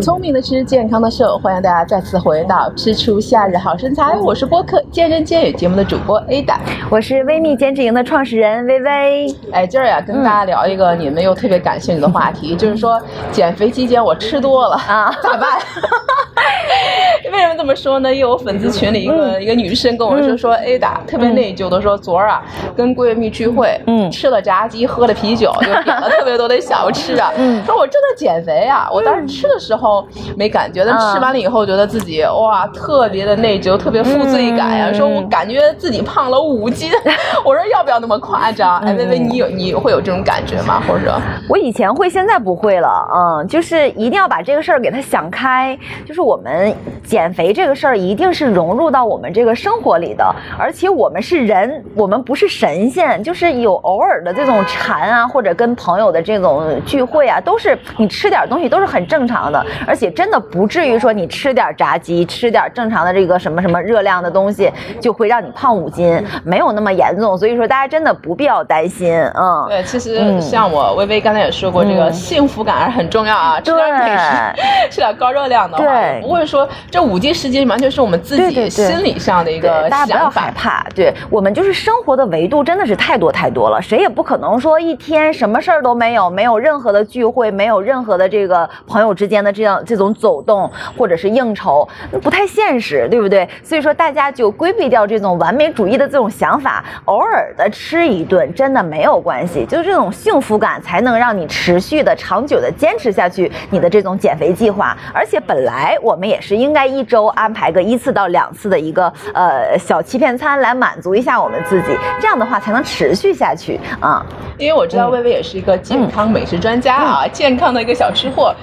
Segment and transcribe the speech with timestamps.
[0.00, 4.16] 聪明的吃，健康的瘦，欢迎大家再次回到吃出夏日好身材。
[4.16, 6.56] 我是播客见人见语节目的主播 Ada，
[6.88, 9.36] 我是微蜜减脂营的创始人微微。
[9.52, 15.58] 哎，今儿呀，跟大家聊一个你们又特别感兴趣的话题，就是说减肥期间我吃多了啊，咋办？
[17.32, 18.14] 为什么这么说呢？
[18.14, 22.42] 因为我粉丝群里一个一个女生跟我说说，Ada 特别内疚的说，昨儿啊
[22.76, 30.06] 跟闺蜜聚会，嗯，吃了炸鸡，喝了啤酒，就点了特别多的小吃啊，嗯，说我正在减肥啊，我当时吃的时候。
[30.36, 34.92] 没感觉，但吃完了以后，觉得自己哇，特别的内疚，特别负罪感呀。
[34.92, 36.90] 说我感觉自己胖了五斤，
[37.44, 38.78] 我说要不要那么夸张？
[38.78, 40.80] 哎，微微，你有你会有这种感觉吗？
[40.86, 43.06] 或者我以前会，现在不会了。
[43.14, 45.76] 嗯，就是一定要把这个事儿给他想开。
[46.06, 46.74] 就是我们
[47.10, 50.24] 减肥这个事儿，一定是融入到我们这个生活里的。
[50.56, 53.20] 而且我们是人，我们不是神仙。
[53.24, 59.66] 就是有偶尔的这种馋啊，或者跟朋友的这种聚会啊，都是你吃点东西都是很正常的。
[59.88, 67.36] 而且真的不至于说你吃点炸鸡，吃点正常的这个什么什么热量的东西，就会让你胖五斤，没有那么严重。
[67.36, 69.12] 所以说大家真的不必要担心。
[69.34, 73.60] 嗯，对，其实像我微微刚才也说过，这个幸福感还是很重要啊。
[73.60, 75.84] 吃点美食， 吃点高热量的话，
[76.20, 80.84] 不会说这五斤十斤完全是我们自己心理上的一个大家不要害怕。
[80.94, 89.50] 对我们就是生活的维度真的是太多太多了，谁也不可能说一天什么事儿都没有，没有任何的聚会，没有任何的这个朋友之间的。
[89.50, 91.86] 这样这种走动或者是应酬，
[92.22, 93.46] 不太现实，对不对？
[93.64, 104.96] 所以说大家就规避掉这种完美主义的这种想法，偶尔的吃一顿真的没有关系，就是这种幸福感才能让你持续的、长久的坚持下去你的这种减肥计划。
[105.12, 114.24] 而且本来我们也是应该一周安排个一次到两次的一个呃小欺骗餐来满足一下我们自己，这样的话才能持续下去啊。
[114.58, 118.54] 因为我知道微微也是一个健康美食专家啊，健康的一个小吃货。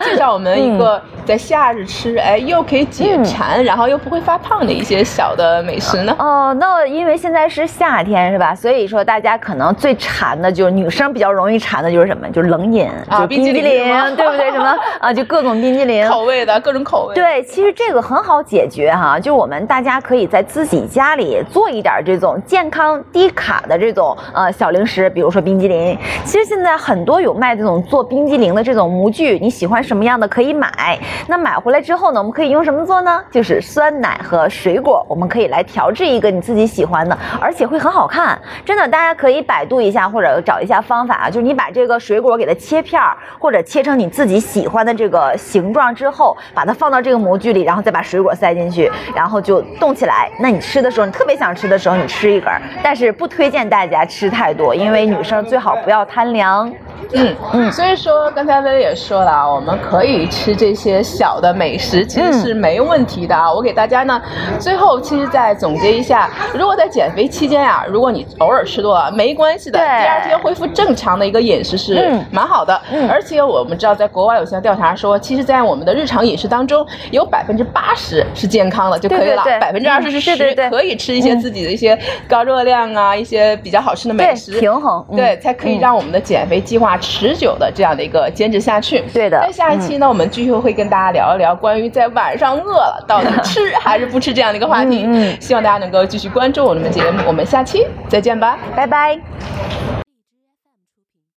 [0.00, 6.14] 介绍我们一个在夏日吃，哎，又可以解馋，然后又不会发胖的一些小的美食呢？
[6.18, 8.54] 哦，那因为现在是夏天，是吧？
[8.54, 12.28] 所以说大家可能最馋的就是女生比较容易馋的就是什么？
[12.30, 12.88] 就是冷饮，
[13.18, 14.52] 就冰激凌，对不对？
[14.52, 15.12] 什么 啊？
[15.12, 17.14] 就各种冰激凌，口味的各种口味。
[17.16, 25.98] 对，其实这个很好解决哈，就我们大家可以在自己家里做一点这种健康低卡的这种呃小零食，比如说冰激凌。
[26.24, 30.12] 其实现在很多有卖这种做冰激凌的这种模具，你喜欢什么样？
[30.12, 33.22] 样的可以买，那买回来之后呢，我们可以用什么做呢？
[33.30, 38.38] 就是酸奶和水果，我们可以来调制一个你自己喜欢的，而且会很好看。
[38.64, 50.30] 真的，大家可以百度一下或者找一下方法啊，就是你把这个水果给它切片儿，或者切成你自己喜欢的这个形状之后，把它放到这个模具里，然后再把水果塞进去，然后就冻起来。
[50.38, 56.72] 那你吃的时候，你特别想吃的时候，你吃一根儿，但是不推荐大家吃太多，因为女生最好不要贪凉。
[57.14, 63.52] 嗯嗯，所以说刚才薇薇也说了啊，我们可以吃这些小的美食，其实是没问题的啊。
[63.52, 64.20] 我给大家呢，
[64.58, 72.80] 最后其实再总结一下，如果在减肥期间啊，如果你偶尔吃多了没关系的，第二天恢复正常的一个饮食是蛮好的。
[73.10, 81.98] 而且我们知道，在国外有项调查说，其实，在我们的日常饮食当中，有百分之八十是健康的就可以了，百分之二十是食可以吃一些自己的一些
[82.28, 86.81] 高热量啊，一些比较好吃的美食，平衡，对，才可以让我们的减肥计划。
[86.98, 89.38] 持久的这样的一个坚持下去，对的。
[89.44, 95.04] 那下一期呢，我们继续会跟大家聊一聊关于在晚上饿了到底吃还是不吃这样的一个话题。
[95.06, 99.91] 嗯，希望大家能够继续关注我们的节目，我们下期再见吧，拜拜。